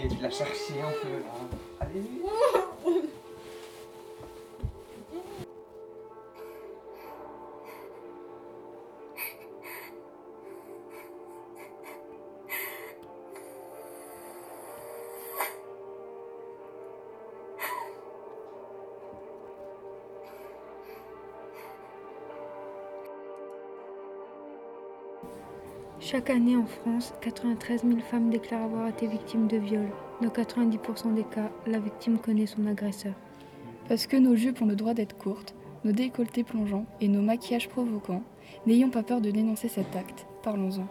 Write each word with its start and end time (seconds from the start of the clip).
Allez, 0.00 0.08
tu 0.16 0.22
l'as 0.22 0.30
cherché 0.30 0.80
un 0.80 0.92
peu. 1.02 1.99
Chaque 26.02 26.30
année 26.30 26.56
en 26.56 26.64
France, 26.64 27.12
93 27.20 27.82
000 27.84 28.00
femmes 28.00 28.30
déclarent 28.30 28.64
avoir 28.64 28.88
été 28.88 29.06
victimes 29.06 29.46
de 29.48 29.58
viol. 29.58 29.90
Dans 30.22 30.30
90% 30.30 31.12
des 31.12 31.24
cas, 31.24 31.50
la 31.66 31.78
victime 31.78 32.18
connaît 32.18 32.46
son 32.46 32.66
agresseur. 32.66 33.12
Parce 33.86 34.06
que 34.06 34.16
nos 34.16 34.34
jupes 34.34 34.62
ont 34.62 34.66
le 34.66 34.76
droit 34.76 34.94
d'être 34.94 35.18
courtes, 35.18 35.54
nos 35.84 35.92
décolletés 35.92 36.42
plongeants 36.42 36.86
et 37.02 37.08
nos 37.08 37.20
maquillages 37.20 37.68
provoquants, 37.68 38.22
n'ayons 38.66 38.88
pas 38.88 39.02
peur 39.02 39.20
de 39.20 39.30
dénoncer 39.30 39.68
cet 39.68 39.94
acte. 39.94 40.26
Parlons-en. 40.42 40.86